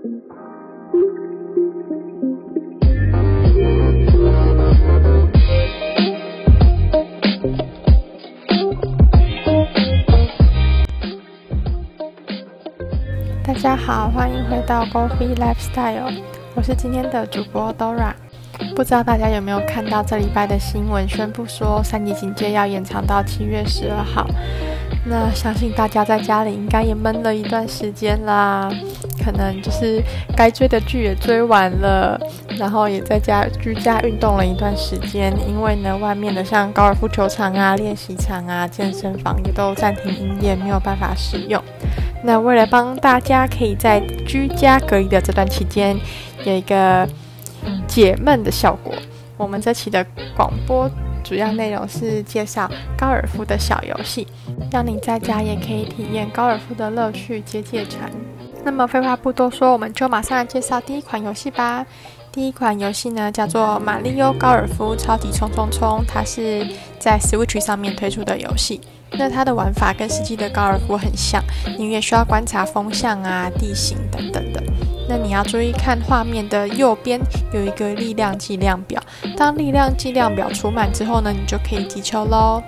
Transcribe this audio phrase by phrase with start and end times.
[0.00, 0.06] 大
[13.52, 16.22] 家好，欢迎回到 Golfy Lifestyle，
[16.54, 18.14] 我是今天的主播 Dora。
[18.74, 24.26] 不知道大家有没有看到这礼拜的新闻，宣布说三级警戒要延长到七月十二号。
[25.04, 28.70] 那相信大家在家里应该也闷了一段时间啦，
[29.22, 30.02] 可能就是
[30.36, 32.18] 该追的剧也追完了，
[32.58, 35.32] 然后也在家居家运动了一段时间。
[35.48, 41.62] 因为呢，外面的像高尔夫球场啊、练习场啊、健身房也都暂停营业，没有办法使用。
[42.22, 45.98] 那为了帮大家可以在居家隔离的这段期间
[46.44, 47.08] 有一个
[47.86, 48.94] 解闷的效果，
[49.36, 50.04] 我们这期的
[50.36, 50.90] 广播
[51.24, 54.26] 主要内容是介绍高尔夫的小游戏，
[54.70, 58.10] 让你在家也可以体验高尔夫的乐趣，解解馋。
[58.64, 61.84] 那么废话不多说，我们就马上来介绍第一款游戏吧。
[62.32, 66.64] 第一款游戏呢叫做《马里奥高尔夫超级冲冲冲》，它是
[66.98, 68.80] 在 Switch 上面推出的游戏。
[69.12, 71.42] 那它的玩法跟实际的高尔夫很像，
[71.76, 74.62] 你也需要观察风向啊、地形等等的。
[75.08, 77.20] 那你要注意看画面的右边
[77.52, 79.02] 有一个力量计量表，
[79.36, 82.62] 当力量计量表除满之后呢，你就可以击球喽。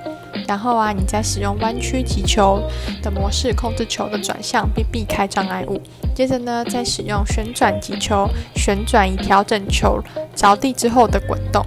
[0.47, 2.63] 然后啊，你再使用弯曲击球
[3.03, 5.81] 的模式控制球的转向，并避开障碍物。
[6.15, 10.03] 接着呢，再使用旋转击球旋转以调整球
[10.35, 11.65] 着地之后的滚动，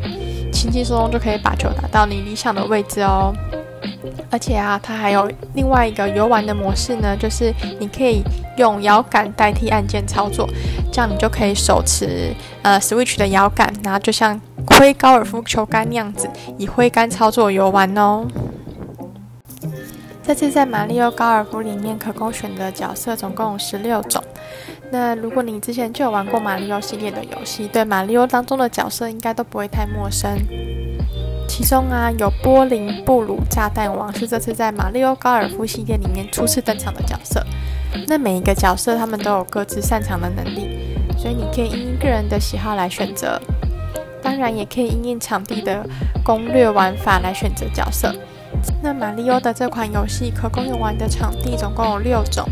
[0.51, 3.33] 轻轻松松就可以把球打到你理想的位置哦。
[4.31, 8.23] 而且啊，它还有另外一个游玩的模式呢，就是你可以
[8.57, 10.47] 用摇杆代替按键操作，
[10.91, 18.25] 这样你就可以手持呃 Switch 的摇杆，然后就像挥高尔夫球杆那样子，以挥杆操作游玩哦。
[20.27, 24.23] 这次在马里奥高尔夫里面可供选的角色总共有十六种。
[24.89, 30.35] 那如果你之前就有玩过马里奥系列的游戏，对马里奥当中的角色应该都不会太陌生。
[31.47, 37.45] 其中啊，有波林布鲁炸弹王是这次在马里奥高尔夫系列里面初次登场的角色。
[38.07, 40.79] 那每一个角色他们都有各自擅长的能力，
[41.19, 43.39] 所以你可以因个人的喜好来选择。
[44.23, 45.87] 当然，也可以因应场地的
[46.23, 48.11] 攻略玩法来选择角色。
[48.81, 52.47] 那马里奥的这款游戏可供游玩的场地总共有六种，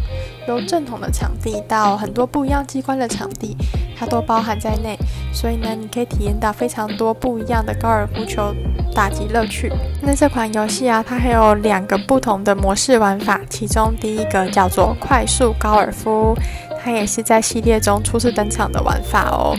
[0.47, 3.55] 由正统的场地到很多不一样机关的场地，
[3.97, 4.97] 它都包含在内。
[5.31, 8.53] 所以呢，你可以体验到非常多不一样的高尔夫球
[8.93, 9.71] 打击乐趣。
[10.01, 16.35] 那这款游戏啊，它还有两个不同的模式玩法，其中第一个叫做快速高尔夫，
[16.83, 19.55] 它也是在系列中初次登场的玩法哦。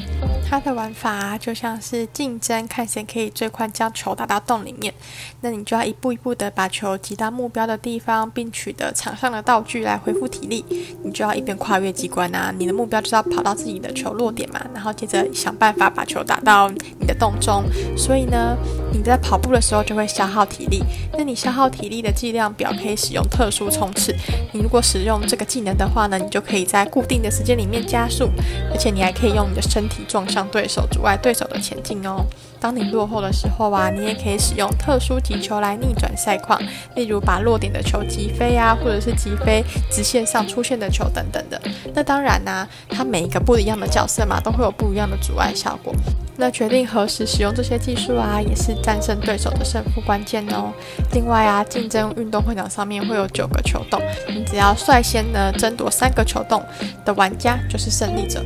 [0.49, 4.95] 它的玩法就像是竞争，看谁可以最快将球打到洞里面。
[5.41, 10.65] 那你就要一步一步的把球击到目标的地方，并取得场上的道具来恢复体力。
[11.03, 17.65] 你就要一边跨越机关啊，你的目标就是要跑到自己的球落点嘛，然后接着想办法把球打到你的洞中。
[17.97, 18.57] 所以呢，
[18.93, 20.85] 你在跑步的时候就会消耗体力。
[21.19, 24.15] 那你消耗体力的计量表可以使用特殊冲刺。
[24.53, 28.31] 你如果使用这个技能的话呢，你就可以在固定的时间里面加速，
[28.71, 30.45] 而且你还可以用你的身体撞上。
[30.55, 32.25] 对手阻碍对手的前进哦。
[32.61, 36.61] 当你落后的时候啊，你也可以使用特殊击球来逆转赛况，
[36.95, 41.61] 例如把落点的球击飞啊，或者是击飞直线上出现的球等等的。
[41.93, 45.93] 那当然呢，它每一个不一样的角色嘛，都会有不一样的阻碍效果。
[46.37, 50.73] 那决定何时使用这些技术啊，也是战胜对手的胜负关键哦。
[51.13, 56.63] 另外啊，竞争运动会场上面会有九个球洞，你只要率先呢争夺三个球洞
[57.05, 58.45] 的玩家就是胜利者。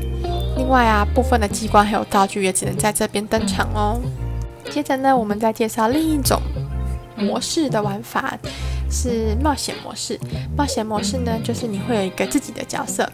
[0.59, 3.99] 另外啊，部分的机关还有道具也只能在这边登场哦。
[4.69, 6.39] 接着呢，我们再介绍另一种
[7.17, 8.37] 模式的玩法，
[8.91, 10.19] 是冒险模式。
[10.57, 13.09] 冒险模式呢，就是你会有一个自己的角色，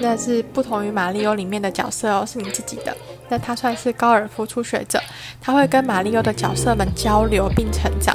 [0.00, 2.94] 那是不同于马里奥里面的角色哦，是你自己的。
[3.30, 5.00] 那他算是高尔夫初学者，
[5.40, 8.14] 他会跟马里奥的角色们交流并成长。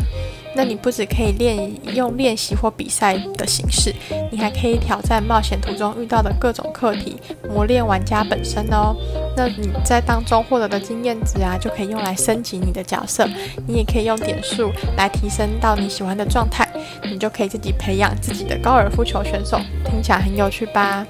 [0.55, 3.93] 那你不只可以练用练习或比赛的形式，
[4.31, 7.17] 你还可以挑战冒险途中遇到的各种课题，
[7.49, 8.95] 磨练玩家本身哦。
[9.35, 13.27] 那你在当中获得的经验值啊，就可以用来升级你的角色。
[13.67, 16.67] 你也可以用点数来提升到你喜欢的状态，
[17.03, 19.59] 你就可以自己培养自己的高尔夫球选手。
[19.83, 21.05] 听起来很有趣吧？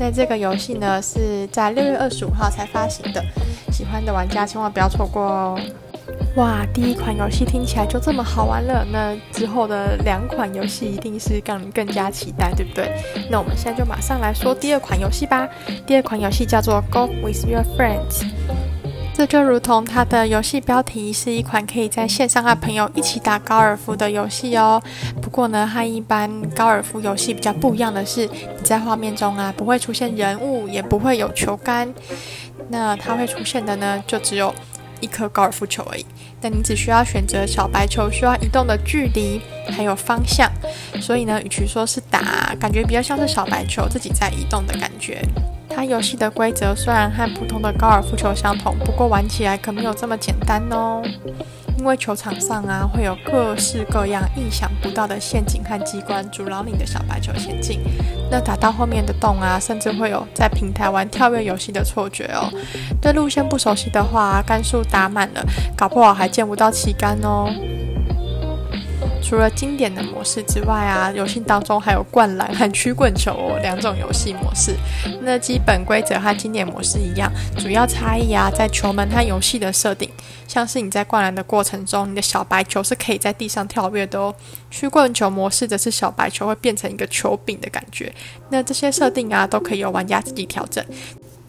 [0.00, 3.24] 那这个游戏呢是在六月二十五号才发行的，
[3.72, 5.60] 喜欢的玩家千万不要错过哦。
[6.38, 12.92] 哇，第一款游戏听起来就这么好玩了，那之后的两款游戏一定是让你更加期待，对不对？
[13.28, 15.48] 那我们现在就马上来说第二款游戏吧。
[15.84, 18.20] 第二款游戏叫做《Golf with Your Friends》。
[19.16, 24.80] 这就如同它的游戏标题是一款可以在线上和朋友一起打高尔夫的游戏哦。
[25.20, 31.92] 不过呢，和一般高尔夫游戏比较不一样的是，你在画面中啊不会出现人物，也不会有球杆。
[32.68, 34.54] 那它会出现的呢，就只有
[35.00, 36.06] 一颗高尔夫球而已。
[36.40, 39.40] 但你只需要选择小白球需要移动的距离，
[39.70, 40.50] 还有方向。
[41.00, 45.20] 所以呢，与其说是打，感觉比较像是小白球自己在移动的感觉。
[45.68, 51.02] 它游戏的规则虽然和普通的高尔夫球相同，不过玩起来可没有这么简单哦。
[51.78, 57.80] 因为球场上啊会有各式各样意想不到的陷阱和机关阻挠你的小白球前进。
[58.30, 62.50] 那打到后面的洞啊，甚至会有在平台玩跳跃游戏的错觉哦。
[63.00, 65.42] 对路线不熟悉的话，杆数打满了，
[65.76, 67.48] 搞不好还见不到旗杆哦。
[69.28, 74.74] 除了经典的模式之外啊，游戏当中还有灌篮和曲棍球哦两种游戏模式。
[75.20, 80.10] 那基本规则和经典模式一样，主要差异啊在球门和游戏的设定。
[80.46, 84.34] 像是你在灌篮的过程中，你的小白球是可以在地上跳跃的哦。
[84.70, 88.10] 曲棍球模式则是小白球会变成一个球柄的感觉。
[88.48, 90.82] 那这些设定啊，都可以由玩家自己调整。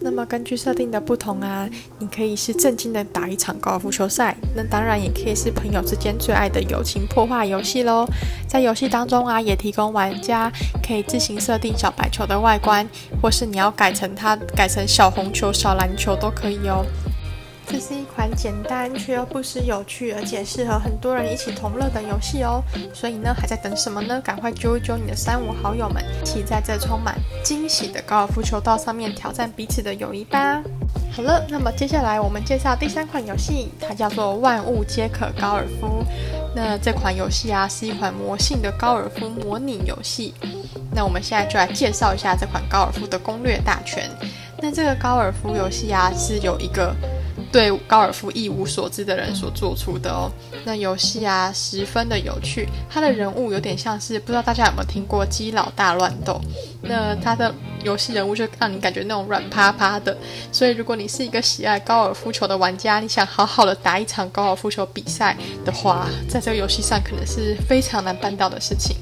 [0.01, 1.69] 那么根据设定的不同啊，
[1.99, 8.05] 你可以是正经的打一场高尔夫球赛，那当然也可以是朋友之间最爱的友情破坏游戏喽。
[8.47, 10.51] 在游戏当中啊，也提供玩家
[10.81, 12.87] 可以自行设定小白球的外观，
[13.21, 16.85] 或是你要改成它改成小红球、小篮球都可以哦。
[17.71, 22.63] 这是一款简单却又不失有趣，而且适合很多人一起同乐的游戏哦。
[22.95, 24.19] 所以呢，还在等什么呢？
[24.21, 30.63] 赶快揪一揪你的三五好友们，一起在这充满惊喜的高尔夫球道上面挑战彼此的友谊吧。
[31.11, 36.03] 好了，那么接下来我们介绍第三款游戏，它叫做《万物皆可高尔夫》。
[36.55, 40.33] 那这款游戏啊，是一款魔性的高尔夫模拟游戏。
[40.91, 44.09] 那我们现在就来介绍一下这款高尔夫的攻略大全。
[44.59, 46.95] 那这个高尔夫游戏啊，是有一个。
[47.51, 50.31] 对高尔夫一无所知的人所做出的哦，
[50.65, 56.39] 那游戏啊十分的有趣，它的人物有点像是不知道大家有没有听过基佬大乱斗，
[56.83, 57.53] 那它的
[57.83, 60.15] 游戏人物就让你感觉那种软趴趴的，
[60.51, 65.35] 所以如果你是一个喜爱高尔夫球的玩家，你想好好的打一场高尔夫球比赛
[65.65, 68.95] 的话，在这个游戏上可能是非常难办到的事情。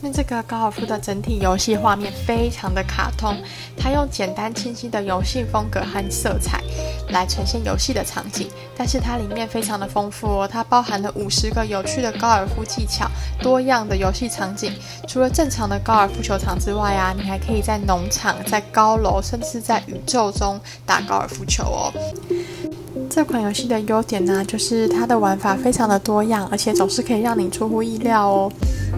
[0.00, 3.36] 那这个高尔夫的整体游戏画面非常的卡通，
[3.76, 6.62] 它用简单清晰的游戏风格和色彩
[7.10, 13.08] 来呈现游戏的场景，但是它里面非常的丰富哦，它包含了五十个有趣的高尔夫技巧，
[13.40, 14.72] 多样的游戏场景。
[15.06, 21.92] 除了正常的高尔夫球场之外啊，你还可以在农场、在高楼，甚至在宇宙中打高尔夫球哦。
[23.08, 28.52] 这款游戏的优点呢，就是它的玩法非常的多样，而且总是可以让你出乎意料哦。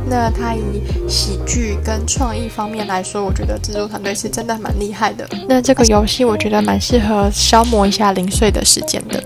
[0.07, 5.29] 那它以喜剧跟创意方面来说，我觉得制作团队是真的蛮厉害的。
[5.49, 9.23] 那这个游戏我觉得蛮适合消磨一下零碎的时间的。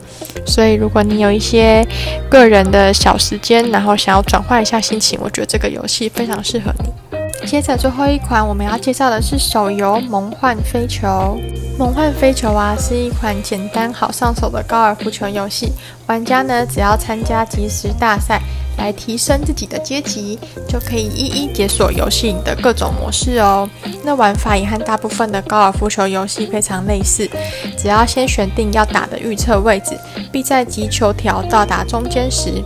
[0.47, 1.87] 所以如果你有一些
[2.31, 7.08] 个人的小时间，然后想要转换一下心情，我觉得这个游戏非常适合你。
[7.49, 11.09] 接着最后一款我们要介绍的是手游《梦幻飞球》。
[11.79, 15.73] 《梦幻飞球》啊是一款简单好上手的高尔夫球游戏，
[16.07, 18.39] 玩家呢只要参加即时大赛。
[18.77, 23.69] 来提升自己的阶级，就可以一一解锁游戏里的各种模式哦。
[24.05, 27.29] 那玩法也和大部分的高尔夫球游戏非常类似，
[27.77, 29.99] 只要先选定要打的预测位置，
[30.31, 32.63] 并在击球条到达中间时，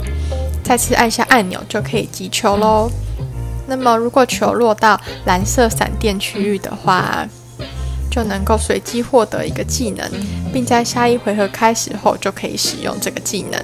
[0.63, 2.91] 再次按下按钮就可以击球喽。
[3.67, 7.27] 那么如果球落到蓝色闪电区域的话，
[8.11, 10.07] 就能够随机获得一个技能，
[10.53, 13.59] 并在下一回合开始后就可以使用这个技能。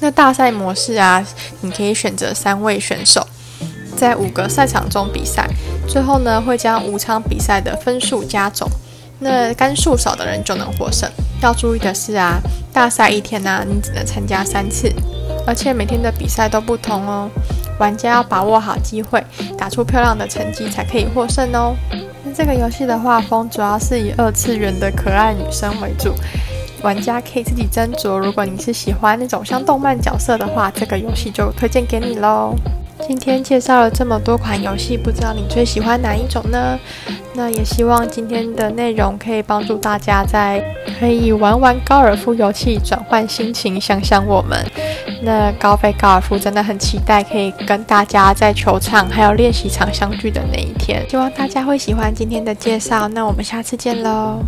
[0.00, 1.24] 那大赛模式啊，
[1.60, 3.26] 你可以选择三位选手，
[3.96, 5.48] 在五个赛场中比赛，
[5.88, 8.68] 最后呢会将五场比赛的分数加总，
[9.20, 11.08] 那杆数少的人就能获胜。
[11.40, 12.40] 要注意的是啊，
[12.72, 14.92] 大赛一天呢，你只能参加三次，
[15.46, 17.30] 而且每天的比赛都不同哦。
[17.78, 19.22] 玩家要把握好机会，
[19.56, 21.74] 打出漂亮的成绩才可以获胜哦。
[22.24, 26.12] 那这个游戏的画风主要是以二次元的可爱女生为主。
[26.82, 32.54] 玩家可以自己斟酌，如果你是喜欢那种像动漫角色的话，这个游戏就推荐给你喽。
[33.06, 36.78] 今天介绍了这么多款游戏，不知道你最喜欢哪一种呢？
[37.34, 40.62] 那也希望今天的内容可以帮助大家在
[40.98, 44.64] 可以玩玩高尔夫游戏，转换心情，想想我们。
[45.22, 53.08] 那高飞高尔夫真的很期待可以跟大家在球场还有练习场相聚的那一天，希望大家会喜欢今天的介绍。
[53.08, 54.40] 那我们下次见喽。